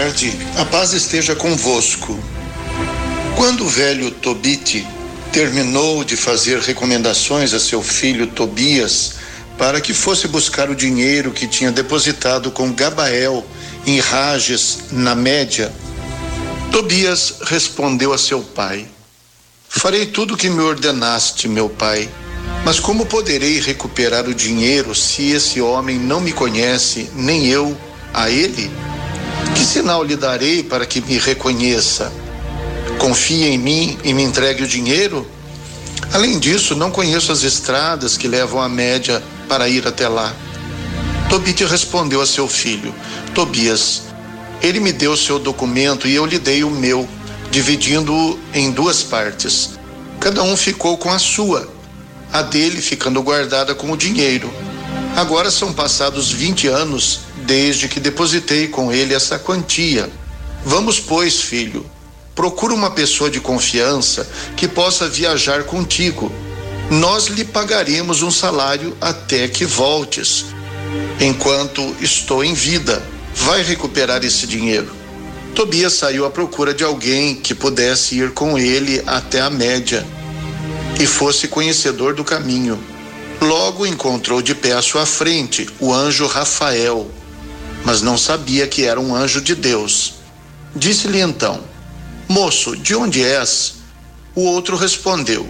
tarde, 0.00 0.32
a 0.56 0.64
paz 0.64 0.94
esteja 0.94 1.36
convosco. 1.36 2.18
Quando 3.36 3.66
o 3.66 3.68
velho 3.68 4.10
Tobite 4.10 4.86
terminou 5.30 6.02
de 6.02 6.16
fazer 6.16 6.58
recomendações 6.58 7.52
a 7.52 7.60
seu 7.60 7.82
filho 7.82 8.26
Tobias 8.28 9.16
para 9.58 9.78
que 9.78 9.92
fosse 9.92 10.26
buscar 10.26 10.70
o 10.70 10.74
dinheiro 10.74 11.32
que 11.32 11.46
tinha 11.46 11.70
depositado 11.70 12.50
com 12.50 12.72
Gabael 12.72 13.44
em 13.86 14.00
Rages, 14.00 14.78
na 14.90 15.14
média, 15.14 15.70
Tobias 16.72 17.34
respondeu 17.44 18.14
a 18.14 18.16
seu 18.16 18.40
pai: 18.40 18.88
Farei 19.68 20.06
tudo 20.06 20.32
o 20.32 20.36
que 20.36 20.48
me 20.48 20.62
ordenaste, 20.62 21.46
meu 21.46 21.68
pai. 21.68 22.08
Mas 22.64 22.80
como 22.80 23.04
poderei 23.04 23.60
recuperar 23.60 24.26
o 24.26 24.34
dinheiro 24.34 24.94
se 24.94 25.30
esse 25.30 25.60
homem 25.60 25.98
não 25.98 26.20
me 26.20 26.32
conhece, 26.32 27.10
nem 27.14 27.48
eu 27.48 27.76
a 28.14 28.30
ele? 28.30 28.70
Que 29.54 29.64
sinal 29.64 30.02
lhe 30.04 30.16
darei 30.16 30.62
para 30.62 30.86
que 30.86 31.00
me 31.00 31.18
reconheça? 31.18 32.12
Confia 32.98 33.48
em 33.48 33.58
mim 33.58 33.98
e 34.04 34.12
me 34.12 34.22
entregue 34.22 34.62
o 34.62 34.68
dinheiro? 34.68 35.26
Além 36.12 36.38
disso, 36.38 36.74
não 36.74 36.90
conheço 36.90 37.30
as 37.30 37.42
estradas 37.42 38.16
que 38.16 38.26
levam 38.26 38.60
a 38.60 38.68
média 38.68 39.22
para 39.48 39.68
ir 39.68 39.86
até 39.86 40.08
lá. 40.08 40.34
Tobite 41.28 41.64
respondeu 41.64 42.20
a 42.20 42.26
seu 42.26 42.48
filho: 42.48 42.94
Tobias, 43.34 44.02
ele 44.60 44.80
me 44.80 44.92
deu 44.92 45.16
seu 45.16 45.38
documento 45.38 46.08
e 46.08 46.14
eu 46.14 46.26
lhe 46.26 46.38
dei 46.38 46.64
o 46.64 46.70
meu, 46.70 47.08
dividindo-o 47.50 48.38
em 48.52 48.70
duas 48.70 49.02
partes. 49.02 49.70
Cada 50.18 50.42
um 50.42 50.56
ficou 50.56 50.98
com 50.98 51.10
a 51.10 51.18
sua, 51.18 51.72
a 52.32 52.42
dele 52.42 52.82
ficando 52.82 53.22
guardada 53.22 53.74
com 53.74 53.92
o 53.92 53.96
dinheiro. 53.96 54.52
Agora 55.16 55.50
são 55.50 55.72
passados 55.72 56.30
20 56.30 56.66
anos 56.66 57.20
desde 57.50 57.88
que 57.88 57.98
depositei 57.98 58.68
com 58.68 58.92
ele 58.92 59.12
essa 59.12 59.36
quantia. 59.36 60.08
Vamos, 60.64 61.00
pois, 61.00 61.40
filho, 61.40 61.84
procura 62.32 62.72
uma 62.72 62.92
pessoa 62.92 63.28
de 63.28 63.40
confiança 63.40 64.24
que 64.56 64.68
possa 64.68 65.08
viajar 65.08 65.64
contigo. 65.64 66.30
Nós 66.88 67.26
lhe 67.26 67.44
pagaremos 67.44 68.22
um 68.22 68.30
salário 68.30 68.96
até 69.00 69.48
que 69.48 69.64
voltes. 69.64 70.46
Enquanto 71.20 71.82
estou 72.00 72.44
em 72.44 72.54
vida, 72.54 73.02
vai 73.34 73.64
recuperar 73.64 74.24
esse 74.24 74.46
dinheiro. 74.46 74.94
Tobias 75.52 75.94
saiu 75.94 76.24
à 76.24 76.30
procura 76.30 76.72
de 76.72 76.84
alguém 76.84 77.34
que 77.34 77.52
pudesse 77.52 78.16
ir 78.16 78.30
com 78.30 78.56
ele 78.56 79.02
até 79.08 79.40
a 79.40 79.50
média 79.50 80.06
e 81.00 81.04
fosse 81.04 81.48
conhecedor 81.48 82.14
do 82.14 82.22
caminho. 82.22 82.78
Logo 83.40 83.84
encontrou 83.84 84.40
de 84.40 84.54
pé 84.54 84.70
à 84.70 84.82
sua 84.82 85.04
frente 85.04 85.68
o 85.80 85.92
anjo 85.92 86.28
Rafael, 86.28 87.10
mas 87.84 88.02
não 88.02 88.16
sabia 88.16 88.66
que 88.66 88.84
era 88.84 89.00
um 89.00 89.14
anjo 89.14 89.40
de 89.40 89.54
Deus. 89.54 90.14
Disse-lhe 90.74 91.20
então: 91.20 91.60
Moço, 92.28 92.76
de 92.76 92.94
onde 92.94 93.24
és? 93.24 93.74
O 94.34 94.42
outro 94.42 94.76
respondeu: 94.76 95.48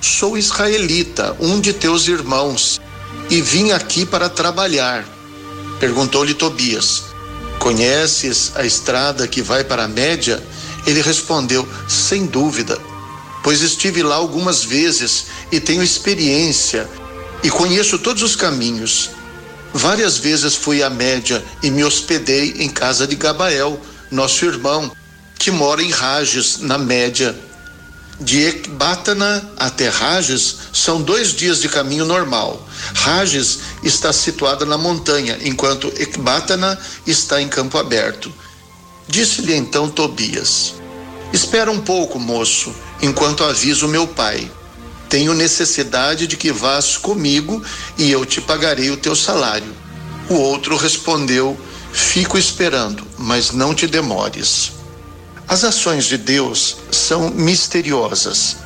Sou 0.00 0.38
israelita, 0.38 1.36
um 1.40 1.60
de 1.60 1.72
teus 1.72 2.08
irmãos, 2.08 2.80
e 3.28 3.40
vim 3.40 3.72
aqui 3.72 4.06
para 4.06 4.28
trabalhar. 4.28 5.04
Perguntou-lhe 5.78 6.34
Tobias: 6.34 7.02
Conheces 7.58 8.52
a 8.54 8.64
estrada 8.64 9.26
que 9.26 9.42
vai 9.42 9.64
para 9.64 9.84
a 9.84 9.88
Média? 9.88 10.42
Ele 10.86 11.02
respondeu: 11.02 11.68
Sem 11.88 12.26
dúvida, 12.26 12.78
pois 13.42 13.60
estive 13.60 14.02
lá 14.02 14.16
algumas 14.16 14.64
vezes 14.64 15.26
e 15.50 15.60
tenho 15.60 15.82
experiência 15.82 16.88
e 17.42 17.50
conheço 17.50 17.98
todos 17.98 18.22
os 18.22 18.36
caminhos. 18.36 19.10
Várias 19.72 20.18
vezes 20.18 20.56
fui 20.56 20.82
à 20.82 20.90
Média 20.90 21.42
e 21.62 21.70
me 21.70 21.84
hospedei 21.84 22.56
em 22.58 22.68
casa 22.68 23.06
de 23.06 23.14
Gabael, 23.14 23.80
nosso 24.10 24.44
irmão, 24.44 24.90
que 25.38 25.50
mora 25.50 25.82
em 25.82 25.90
Rages, 25.90 26.58
na 26.58 26.76
média. 26.76 27.34
De 28.20 28.44
Ecbatana 28.44 29.50
até 29.56 29.88
Rages 29.88 30.56
são 30.74 31.00
dois 31.00 31.32
dias 31.32 31.62
de 31.62 31.68
caminho 31.68 32.04
normal. 32.04 32.68
Rages 32.94 33.60
está 33.82 34.12
situada 34.12 34.66
na 34.66 34.76
montanha, 34.76 35.38
enquanto 35.42 35.92
Ecbatana 35.96 36.78
está 37.06 37.40
em 37.40 37.48
campo 37.48 37.78
aberto. 37.78 38.30
Disse-lhe 39.08 39.54
então 39.54 39.88
Tobias: 39.88 40.74
Espera 41.32 41.70
um 41.70 41.80
pouco, 41.80 42.18
moço, 42.18 42.74
enquanto 43.00 43.44
aviso 43.44 43.88
meu 43.88 44.06
pai. 44.06 44.50
Tenho 45.10 45.34
necessidade 45.34 46.28
de 46.28 46.36
que 46.36 46.52
vás 46.52 46.96
comigo 46.96 47.60
e 47.98 48.12
eu 48.12 48.24
te 48.24 48.40
pagarei 48.40 48.92
o 48.92 48.96
teu 48.96 49.16
salário. 49.16 49.74
O 50.28 50.34
outro 50.34 50.76
respondeu: 50.76 51.58
Fico 51.92 52.38
esperando, 52.38 53.04
mas 53.18 53.50
não 53.50 53.74
te 53.74 53.88
demores. 53.88 54.70
As 55.48 55.64
ações 55.64 56.04
de 56.04 56.16
Deus 56.16 56.76
são 56.92 57.28
misteriosas. 57.28 58.58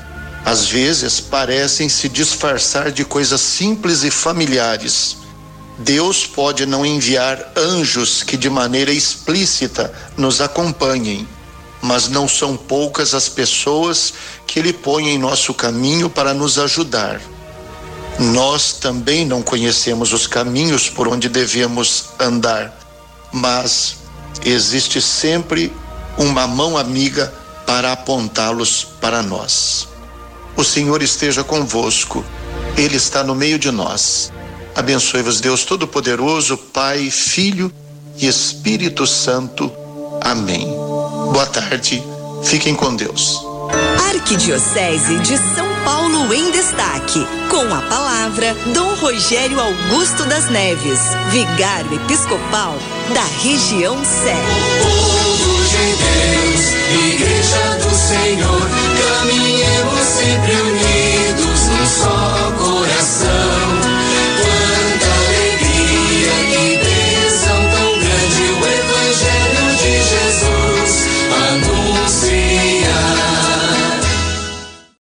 Às 0.44 0.66
vezes 0.66 1.18
parecem 1.18 1.88
se 1.88 2.10
disfarçar 2.10 2.92
de 2.92 3.06
coisas 3.06 3.40
simples 3.40 4.04
e 4.04 4.10
familiares. 4.10 5.16
Deus 5.78 6.26
pode 6.26 6.66
não 6.66 6.84
enviar 6.84 7.52
anjos 7.56 8.22
que 8.22 8.36
de 8.36 8.50
maneira 8.50 8.92
explícita 8.92 9.90
nos 10.14 10.42
acompanhem, 10.42 11.26
mas 11.84 12.08
não 12.08 12.26
são 12.26 12.56
poucas 12.56 13.12
as 13.12 13.28
pessoas 13.28 14.14
que 14.46 14.58
Ele 14.58 14.72
põe 14.72 15.10
em 15.10 15.18
nosso 15.18 15.52
caminho 15.52 16.08
para 16.08 16.32
nos 16.32 16.58
ajudar. 16.58 17.20
Nós 18.18 18.72
também 18.72 19.26
não 19.26 19.42
conhecemos 19.42 20.10
os 20.14 20.26
caminhos 20.26 20.88
por 20.88 21.06
onde 21.06 21.28
devemos 21.28 22.06
andar, 22.18 22.74
mas 23.30 23.96
existe 24.42 25.02
sempre 25.02 25.70
uma 26.16 26.46
mão 26.46 26.78
amiga 26.78 27.30
para 27.66 27.92
apontá-los 27.92 28.86
para 28.98 29.22
nós. 29.22 29.86
O 30.56 30.64
Senhor 30.64 31.02
esteja 31.02 31.44
convosco, 31.44 32.24
Ele 32.78 32.96
está 32.96 33.22
no 33.22 33.34
meio 33.34 33.58
de 33.58 33.70
nós. 33.70 34.32
Abençoe-vos, 34.74 35.38
Deus 35.38 35.66
Todo-Poderoso, 35.66 36.56
Pai, 36.56 37.10
Filho 37.10 37.70
e 38.16 38.26
Espírito 38.26 39.06
Santo. 39.06 39.70
Amém. 40.22 40.83
Boa 41.34 41.46
tarde, 41.46 42.00
fiquem 42.44 42.76
com 42.76 42.94
Deus. 42.94 43.40
Arquidiocese 44.08 45.18
de 45.18 45.36
São 45.36 45.66
Paulo 45.84 46.32
em 46.32 46.52
Destaque. 46.52 47.26
Com 47.50 47.74
a 47.74 47.82
palavra, 47.88 48.54
Dom 48.72 48.94
Rogério 48.94 49.58
Augusto 49.58 50.22
das 50.26 50.48
Neves, 50.48 51.00
Vigário 51.30 51.92
Episcopal 51.92 52.76
da 53.12 53.24
região 53.42 53.96
Sé. 54.04 54.36
Povo 54.80 55.64
de 55.64 55.96
Deus, 56.04 57.14
Igreja 57.14 57.78
do 57.82 57.96
Senhor, 57.96 58.70
caminhemos 59.18 60.00
sempre 60.06 60.52
unidos 60.52 61.03